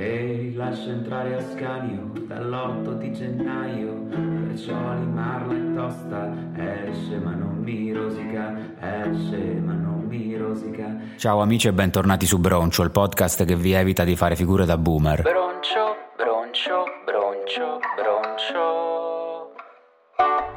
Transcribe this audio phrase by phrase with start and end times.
[0.00, 3.92] Ehi, lascia entrare Ascanio dall'8 di gennaio,
[4.46, 10.96] perciò limarla è tosta, esce ma non mi rosica, esce ma non mi rosica.
[11.16, 14.78] Ciao amici e bentornati su Broncio, il podcast che vi evita di fare figure da
[14.78, 15.20] boomer.
[15.20, 18.89] Broncio, broncio, broncio, broncio.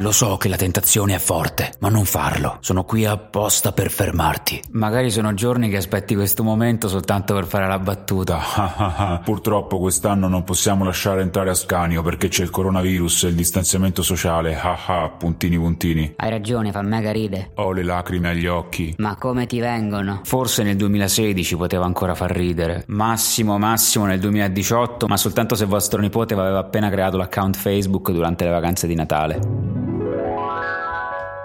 [0.04, 2.58] Lo so che la tentazione è forte, ma non farlo.
[2.60, 4.62] Sono qui apposta per fermarti.
[4.72, 9.22] Magari sono giorni che aspetti questo momento soltanto per fare la battuta.
[9.24, 14.60] Purtroppo quest'anno non possiamo lasciare entrare Ascanio perché c'è il coronavirus e il distanziamento sociale.
[14.60, 16.16] Ah ah, puntini puntini.
[16.18, 17.52] Hai ragione, fa mega ride.
[17.56, 18.94] Ho le lacrime agli occhi.
[18.98, 20.20] Ma come ti vengono?
[20.26, 22.84] Forse nel 2016 poteva ancora far ridere.
[22.88, 28.44] Massimo, massimo nel 2018, ma soltanto se vostro nipote aveva appena creato l'account Facebook durante
[28.44, 29.73] le vacanze di Natale.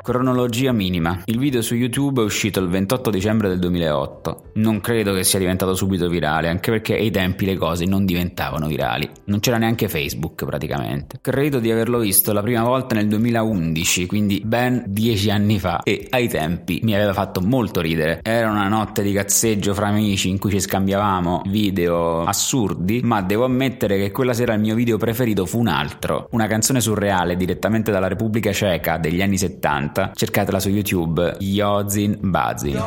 [0.09, 1.21] Cronologia minima.
[1.27, 4.53] Il video su YouTube è uscito il 28 dicembre del 2008.
[4.55, 8.69] Non credo che sia diventato subito virale, anche perché ai tempi le cose non diventavano
[8.69, 9.07] virali.
[9.25, 11.19] Non c'era neanche Facebook praticamente.
[11.21, 16.07] Credo di averlo visto la prima volta nel 2011, quindi ben dieci anni fa, e
[16.09, 18.21] ai tempi mi aveva fatto molto ridere.
[18.23, 23.45] Era una notte di cazzeggio fra amici in cui ci scambiavamo video assurdi, ma devo
[23.45, 27.93] ammettere che quella sera il mio video preferito fu un altro, una canzone surreale direttamente
[27.93, 32.81] dalla Repubblica Ceca degli anni 70 cercatela su YouTube, Yozin Bazin.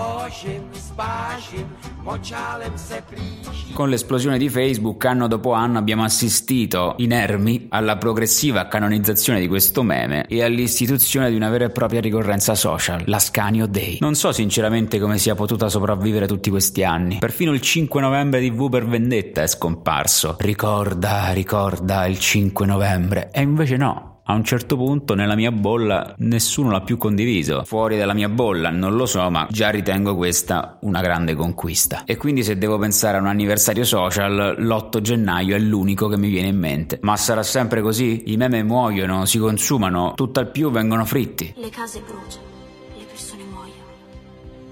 [3.74, 9.84] Con l'esplosione di Facebook, anno dopo anno abbiamo assistito inermi alla progressiva canonizzazione di questo
[9.84, 13.98] meme e all'istituzione di una vera e propria ricorrenza social, la Scanio Day.
[14.00, 17.20] Non so sinceramente come sia potuta sopravvivere tutti questi anni.
[17.20, 20.36] Perfino il 5 novembre di V per Vendetta è scomparso.
[20.40, 23.30] Ricorda, ricorda il 5 novembre.
[23.32, 27.64] E invece no, a un certo punto nella mia bolla nessuno l'ha più condiviso.
[27.66, 32.04] Fuori dalla mia bolla non lo so, ma già ritengo questa una grande conquista.
[32.06, 36.30] E quindi se devo pensare a un anniversario social, l'8 gennaio è l'unico che mi
[36.30, 37.00] viene in mente.
[37.02, 38.32] Ma sarà sempre così?
[38.32, 41.54] I meme muoiono, si consumano, tutt'al più vengono fritti.
[41.58, 42.51] Le case bruciano,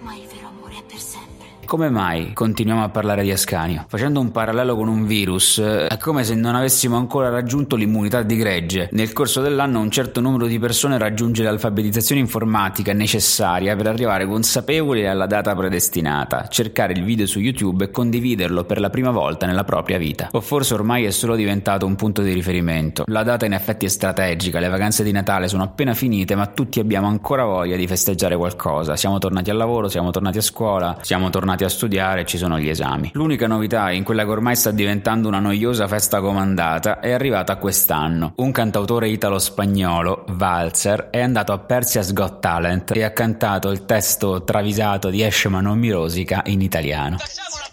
[0.09, 1.29] ma il vero amore è per sempre.
[1.69, 3.85] Come mai continuiamo a parlare di Ascanio?
[3.87, 8.37] Facendo un parallelo con un virus, è come se non avessimo ancora raggiunto l'immunità di
[8.37, 8.89] gregge.
[8.93, 15.05] Nel corso dell'anno un certo numero di persone raggiunge l'alfabetizzazione informatica necessaria per arrivare consapevoli
[15.05, 19.63] alla data predestinata, cercare il video su YouTube e condividerlo per la prima volta nella
[19.63, 20.29] propria vita.
[20.31, 23.03] O forse ormai è solo diventato un punto di riferimento.
[23.05, 26.79] La data in effetti è strategica, le vacanze di Natale sono appena finite, ma tutti
[26.79, 28.95] abbiamo ancora voglia di festeggiare qualcosa.
[28.95, 32.69] Siamo tornati al lavoro, siamo tornati a scuola, siamo tornati a studiare ci sono gli
[32.69, 33.11] esami.
[33.13, 38.33] L'unica novità in quella che ormai sta diventando una noiosa festa comandata è arrivata quest'anno.
[38.37, 44.43] Un cantautore italo-spagnolo, Valzer, è andato a Persia's Got Talent e ha cantato il testo
[44.43, 47.17] travisato di Esce ma non mi rosica in italiano.
[47.17, 47.68] Facciamo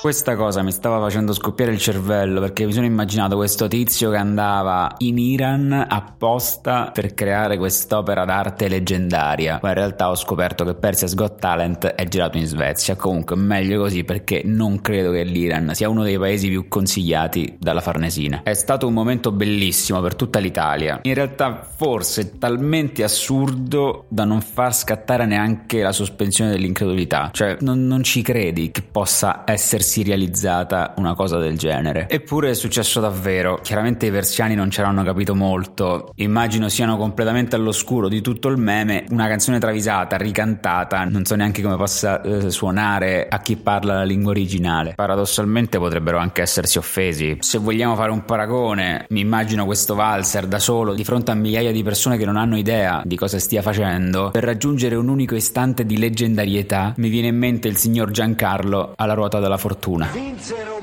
[0.00, 4.16] Questa cosa mi stava facendo scoppiare il cervello perché mi sono immaginato questo tizio che
[4.16, 9.58] andava in Iran apposta per creare quest'opera d'arte leggendaria.
[9.60, 12.96] Ma in realtà ho scoperto che Persia's Got Talent è girato in Svezia.
[12.96, 17.82] Comunque meglio così perché non credo che l'Iran sia uno dei paesi più consigliati dalla
[17.82, 18.40] Farnesina.
[18.42, 21.00] È stato un momento bellissimo per tutta l'Italia.
[21.02, 27.28] In realtà forse talmente assurdo da non far scattare neanche la sospensione dell'incredulità.
[27.34, 32.08] Cioè non, non ci credi che possa essersi realizzata una cosa del genere.
[32.08, 33.58] Eppure è successo davvero.
[33.62, 36.12] Chiaramente i persiani non ci hanno capito molto.
[36.16, 39.04] Immagino siano completamente all'oscuro di tutto il meme.
[39.10, 44.04] Una canzone travisata, ricantata, non so neanche come possa eh, suonare a chi parla la
[44.04, 44.94] lingua originale.
[44.94, 47.38] Paradossalmente potrebbero anche essersi offesi.
[47.40, 51.72] Se vogliamo fare un paragone, mi immagino questo valzer da solo di fronte a migliaia
[51.72, 54.30] di persone che non hanno idea di cosa stia facendo.
[54.30, 59.14] Per raggiungere un unico istante di leggendarietà, mi viene in mente il signor Giancarlo alla
[59.14, 59.78] ruota della fortuna.
[60.12, 60.79] Vinsero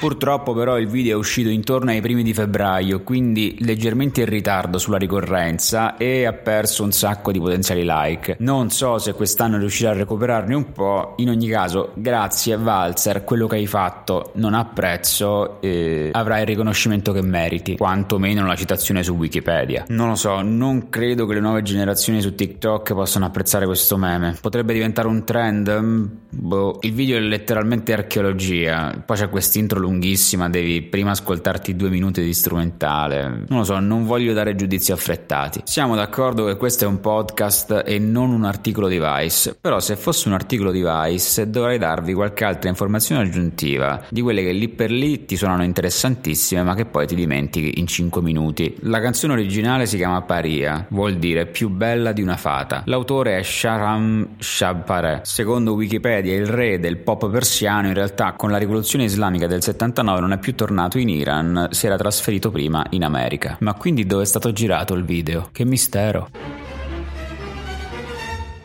[0.00, 4.78] Purtroppo però il video è uscito intorno ai primi di febbraio, quindi leggermente in ritardo
[4.78, 8.36] sulla ricorrenza e ha perso un sacco di potenziali like.
[8.38, 13.46] Non so se quest'anno riuscirà a recuperarne un po', in ogni caso grazie Valzer, quello
[13.46, 19.02] che hai fatto non ha prezzo e avrai il riconoscimento che meriti, quantomeno la citazione
[19.02, 19.84] su Wikipedia.
[19.88, 24.34] Non lo so, non credo che le nuove generazioni su TikTok possano apprezzare questo meme.
[24.40, 26.08] Potrebbe diventare un trend?
[26.30, 32.22] Boh, il video è letteralmente archeologia, poi c'è quest'intro lunghissima, devi prima ascoltarti due minuti
[32.22, 33.44] di strumentale.
[33.48, 35.60] Non lo so, non voglio dare giudizi affrettati.
[35.64, 39.96] Siamo d'accordo che questo è un podcast e non un articolo di Vice, però se
[39.96, 44.68] fosse un articolo di Vice dovrei darvi qualche altra informazione aggiuntiva, di quelle che lì
[44.68, 48.76] per lì ti suonano interessantissime ma che poi ti dimentichi in 5 minuti.
[48.82, 52.82] La canzone originale si chiama Paria, vuol dire più bella di una fata.
[52.86, 55.20] L'autore è Sharam Shabpare.
[55.24, 60.20] Secondo Wikipedia il re del pop persiano in realtà con la rivoluzione islamica del 79
[60.20, 63.56] non è più tornato in Iran, si era trasferito prima in America.
[63.60, 65.48] Ma quindi dove è stato girato il video?
[65.52, 66.59] Che mistero.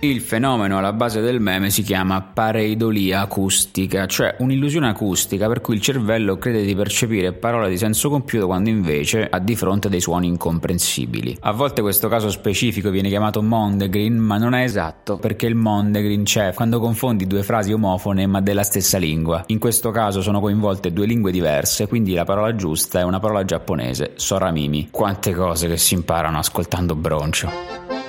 [0.06, 5.74] Il fenomeno alla base del meme si chiama pareidolia acustica, cioè un'illusione acustica per cui
[5.74, 10.00] il cervello crede di percepire parole di senso compiuto quando invece ha di fronte dei
[10.00, 11.36] suoni incomprensibili.
[11.40, 16.24] A volte questo caso specifico viene chiamato Mondegreen, ma non è esatto perché il Mondegreen
[16.24, 19.44] c'è quando confondi due frasi omofone ma della stessa lingua.
[19.48, 23.44] In questo caso sono coinvolte due lingue diverse, quindi la parola giusta è una parola
[23.44, 24.90] giapponese, Soramimi.
[24.92, 28.05] Quante cose che si imparano ascoltando Broncio.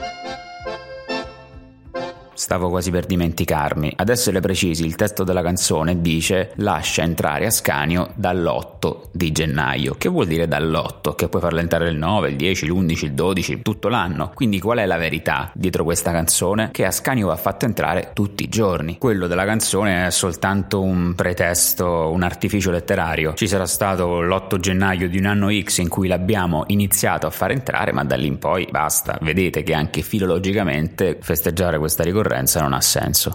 [2.47, 3.95] Stavo quasi per dimenticarmi.
[3.97, 9.97] Ad essere precisi, il testo della canzone dice lascia entrare Ascanio dall'8 di gennaio.
[9.99, 11.17] Che vuol dire dall'8?
[11.17, 14.31] Che puoi farla entrare il 9, il 10, l'11, il 12, tutto l'anno.
[14.33, 16.69] Quindi qual è la verità dietro questa canzone?
[16.71, 18.97] Che Ascanio va fatto entrare tutti i giorni.
[18.97, 23.35] Quello della canzone è soltanto un pretesto, un artificio letterario.
[23.35, 27.51] Ci sarà stato l'8 gennaio di un anno X in cui l'abbiamo iniziato a far
[27.51, 29.19] entrare, ma da lì in poi basta.
[29.21, 33.25] Vedete che anche filologicamente festeggiare questa ricorrenza non ha senso.